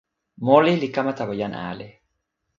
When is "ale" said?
1.69-1.87